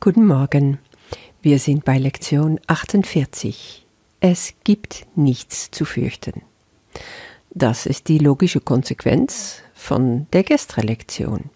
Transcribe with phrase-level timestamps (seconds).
[0.00, 0.78] Guten Morgen.
[1.42, 3.86] Wir sind bei Lektion 48.
[4.20, 6.42] Es gibt nichts zu fürchten.
[7.50, 11.50] Das ist die logische Konsequenz von der gestrigen Lektion.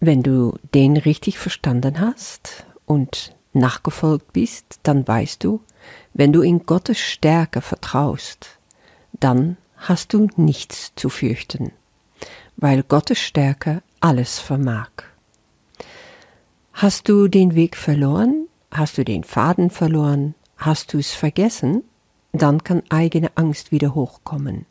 [0.00, 5.60] Wenn du den richtig verstanden hast und nachgefolgt bist, dann weißt du,
[6.14, 8.58] wenn du in Gottes Stärke vertraust,
[9.12, 11.72] dann hast du nichts zu fürchten,
[12.56, 14.90] weil Gottes Stärke alles vermag.
[16.82, 18.48] Hast du den Weg verloren?
[18.72, 20.34] Hast du den Faden verloren?
[20.56, 21.84] Hast du es vergessen?
[22.32, 24.66] Dann kann eigene Angst wieder hochkommen.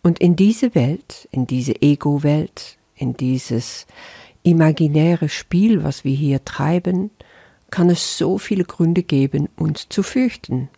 [0.00, 3.88] Und in diese Welt, in diese Ego-Welt, in dieses
[4.44, 7.10] imaginäre Spiel, was wir hier treiben,
[7.68, 10.68] kann es so viele Gründe geben, uns zu fürchten.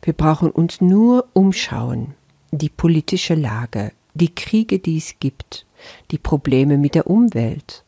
[0.00, 2.14] Wir brauchen uns nur umschauen,
[2.50, 5.66] die politische Lage, die Kriege, die es gibt,
[6.12, 7.84] die Probleme mit der Umwelt.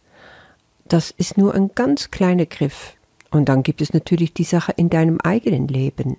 [0.87, 2.97] Das ist nur ein ganz kleiner Griff.
[3.31, 6.19] Und dann gibt es natürlich die Sache in deinem eigenen Leben.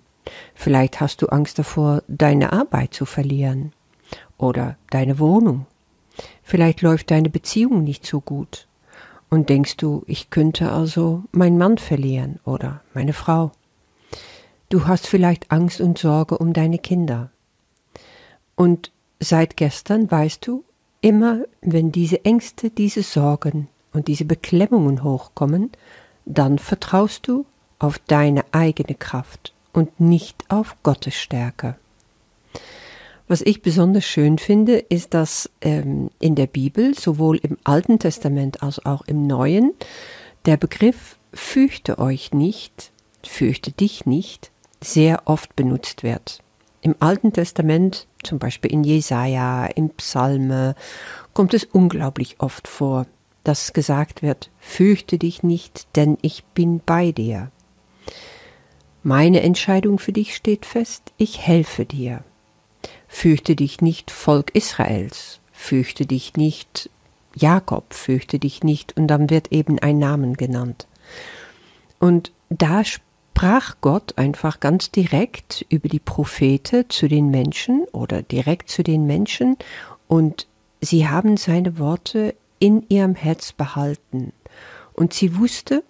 [0.55, 3.71] Vielleicht hast du Angst davor, deine Arbeit zu verlieren
[4.37, 5.65] oder deine Wohnung.
[6.41, 8.67] Vielleicht läuft deine Beziehung nicht so gut
[9.29, 13.51] und denkst du, ich könnte also meinen Mann verlieren oder meine Frau.
[14.69, 17.31] Du hast vielleicht Angst und Sorge um deine Kinder.
[18.55, 20.63] Und seit gestern weißt du,
[21.01, 25.71] immer wenn diese Ängste, diese Sorgen und diese Beklemmungen hochkommen,
[26.25, 27.45] dann vertraust du
[27.79, 31.75] auf deine eigene Kraft und nicht auf Gottes Stärke.
[33.27, 38.61] Was ich besonders schön finde, ist, dass ähm, in der Bibel, sowohl im Alten Testament
[38.61, 39.73] als auch im Neuen,
[40.45, 42.91] der Begriff fürchte euch nicht,
[43.23, 46.39] fürchte dich nicht, sehr oft benutzt wird.
[46.81, 50.75] Im Alten Testament, zum Beispiel in Jesaja, im Psalme,
[51.33, 53.05] kommt es unglaublich oft vor,
[53.43, 57.51] dass gesagt wird, fürchte dich nicht, denn ich bin bei dir.
[59.03, 62.23] Meine Entscheidung für dich steht fest, ich helfe dir.
[63.07, 66.89] Fürchte dich nicht, Volk Israels, fürchte dich nicht,
[67.35, 70.87] Jakob, fürchte dich nicht, und dann wird eben ein Namen genannt.
[71.99, 78.69] Und da sprach Gott einfach ganz direkt über die Prophete zu den Menschen oder direkt
[78.69, 79.57] zu den Menschen
[80.07, 80.47] und
[80.81, 84.31] sie haben seine Worte in ihrem Herz behalten.
[84.93, 85.83] Und sie wusste,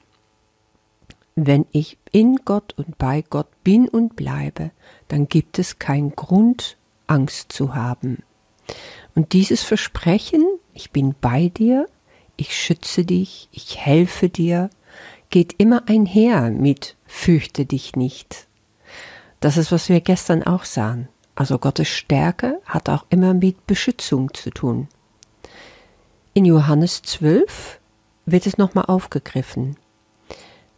[1.36, 4.72] wenn ich in Gott und bei Gott bin und bleibe,
[5.08, 8.24] dann gibt es keinen Grund Angst zu haben.
[9.14, 11.86] Und dieses Versprechen, ich bin bei dir,
[12.38, 14.72] ich schütze dich, ich helfe dir,
[15.30, 18.48] geht immer einher mit fürchte dich nicht.
[19.42, 21.08] Das ist, was wir gestern auch sahen.
[21.36, 24.88] Also Gottes Stärke hat auch immer mit Beschützung zu tun.
[26.36, 27.80] In Johannes 12
[28.26, 29.78] wird es nochmal aufgegriffen.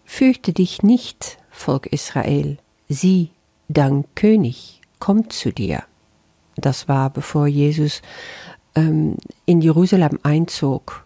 [0.03, 2.57] Fürchte dich nicht, Volk Israel,
[2.89, 3.31] sieh,
[3.69, 5.83] dein König kommt zu dir.
[6.57, 8.01] Das war bevor Jesus
[8.75, 11.05] ähm, in Jerusalem einzog,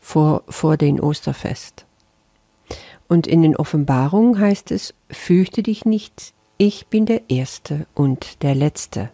[0.00, 1.84] vor, vor den Osterfest.
[3.08, 8.54] Und in den Offenbarungen heißt es, fürchte dich nicht, ich bin der Erste und der
[8.54, 9.10] Letzte.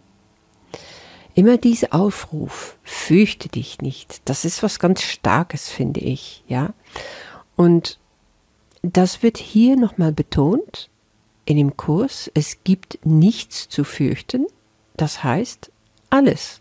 [1.34, 6.72] Immer dieser Aufruf, fürchte dich nicht, das ist was ganz Starkes, finde ich, ja.
[7.56, 7.99] Und
[8.83, 10.91] das wird hier nochmal betont
[11.44, 14.47] in dem Kurs, es gibt nichts zu fürchten,
[14.97, 15.73] das heißt,
[16.11, 16.61] alles,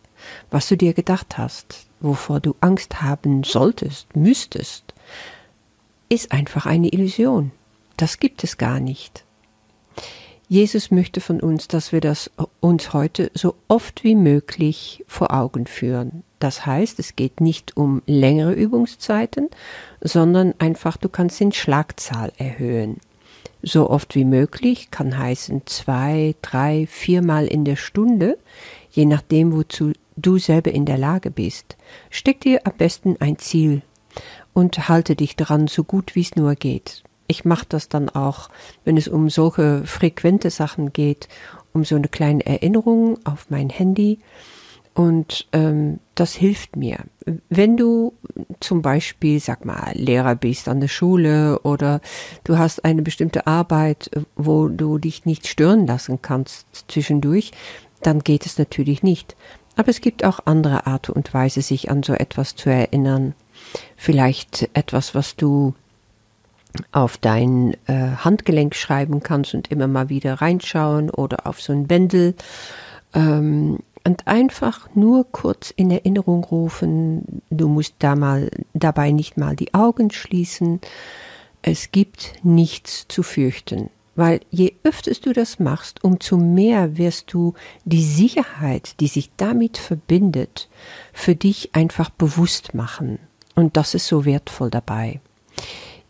[0.50, 4.94] was du dir gedacht hast, wovor du Angst haben solltest, müsstest,
[6.10, 7.52] ist einfach eine Illusion.
[7.98, 9.24] Das gibt es gar nicht.
[10.50, 15.66] Jesus möchte von uns, dass wir das uns heute so oft wie möglich vor Augen
[15.66, 16.24] führen.
[16.40, 19.50] Das heißt, es geht nicht um längere Übungszeiten,
[20.02, 23.00] sondern einfach, du kannst den Schlagzahl erhöhen
[23.64, 28.38] so oft wie möglich, kann heißen zwei, drei, viermal in der Stunde,
[28.92, 31.78] je nachdem, wozu du selber in der Lage bist.
[32.10, 33.82] Steck dir am besten ein Ziel
[34.52, 37.04] und halte dich daran so gut wie es nur geht.
[37.34, 38.50] Ich mache das dann auch,
[38.86, 41.28] wenn es um solche frequente Sachen geht,
[41.74, 44.20] um so eine kleine Erinnerung auf mein Handy
[44.94, 47.00] und ähm, das hilft mir.
[47.50, 48.14] Wenn du
[48.60, 52.02] zum Beispiel, sag mal, Lehrer bist an der Schule oder
[52.44, 57.52] du hast eine bestimmte Arbeit, wo du dich nicht stören lassen kannst zwischendurch,
[58.04, 59.36] dann geht es natürlich nicht.
[59.76, 63.34] Aber es gibt auch andere Art und Weise, sich an so etwas zu erinnern.
[63.98, 65.74] Vielleicht etwas, was du
[66.92, 71.88] auf dein äh, Handgelenk schreiben kannst und immer mal wieder reinschauen oder auf so ein
[71.88, 72.36] Bändel.
[73.14, 79.56] Ähm, Und einfach nur kurz in Erinnerung rufen, du musst da mal, dabei nicht mal
[79.56, 80.82] die Augen schließen.
[81.62, 83.90] Es gibt nichts zu fürchten.
[84.16, 87.54] Weil je öfters du das machst, umso mehr wirst du
[87.86, 90.70] die Sicherheit, die sich damit verbindet,
[91.14, 93.18] für dich einfach bewusst machen.
[93.56, 95.22] Und das ist so wertvoll dabei.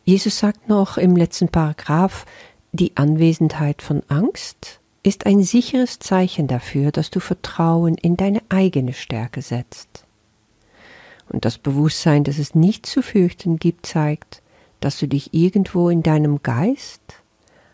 [0.06, 2.26] Jesus sagt noch im letzten Paragraph,
[2.74, 8.94] die Anwesenheit von Angst ist ein sicheres Zeichen dafür, dass du Vertrauen in deine eigene
[8.94, 10.06] Stärke setzt.
[11.30, 14.42] Und das Bewusstsein, dass es nichts zu fürchten gibt, zeigt,
[14.82, 17.02] dass du dich irgendwo in deinem Geist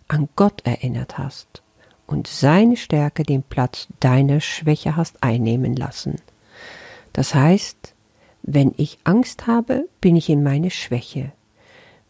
[0.07, 1.63] an Gott erinnert hast
[2.05, 6.15] und seine Stärke den Platz deiner Schwäche hast einnehmen lassen.
[7.13, 7.95] Das heißt,
[8.43, 11.31] wenn ich Angst habe, bin ich in meine Schwäche.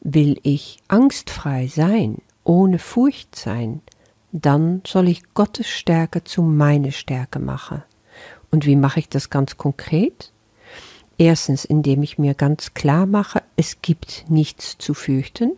[0.01, 3.81] Will ich angstfrei sein, ohne Furcht sein,
[4.31, 7.83] dann soll ich Gottes Stärke zu meiner Stärke machen.
[8.51, 10.31] Und wie mache ich das ganz konkret?
[11.17, 15.51] Erstens, indem ich mir ganz klar mache, es gibt nichts zu fürchten,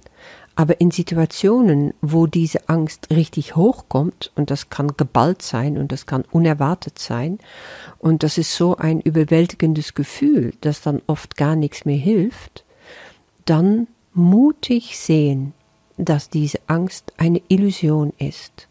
[0.56, 6.06] aber in Situationen, wo diese Angst richtig hochkommt, und das kann geballt sein und das
[6.08, 7.38] kann unerwartet sein,
[8.00, 12.66] und das ist so ein überwältigendes Gefühl, das dann oft gar nichts mehr hilft,
[13.46, 15.54] dann mutig sehen,
[15.98, 18.68] dass diese Angst eine Illusion ist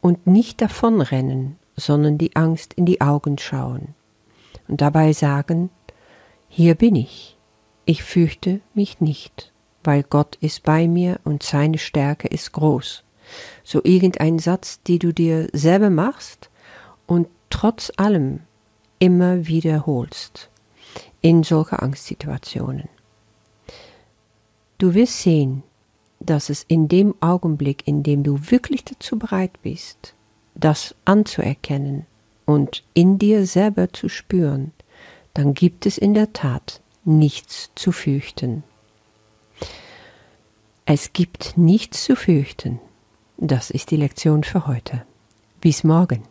[0.00, 3.94] und nicht davonrennen, sondern die Angst in die Augen schauen
[4.68, 5.70] und dabei sagen,
[6.48, 7.36] hier bin ich,
[7.84, 9.52] ich fürchte mich nicht
[9.84, 13.04] weil Gott ist bei mir und seine Stärke ist groß.
[13.62, 16.50] So irgendein Satz, die du dir selber machst
[17.06, 18.40] und trotz allem
[18.98, 20.50] immer wiederholst
[21.20, 22.88] in solche Angstsituationen.
[24.78, 25.62] Du wirst sehen,
[26.20, 30.14] dass es in dem Augenblick, in dem du wirklich dazu bereit bist,
[30.54, 32.06] das anzuerkennen
[32.44, 34.72] und in dir selber zu spüren,
[35.34, 38.62] dann gibt es in der Tat nichts zu fürchten.
[40.86, 42.78] Es gibt nichts zu fürchten.
[43.36, 45.04] Das ist die Lektion für heute.
[45.60, 46.22] Bis morgen.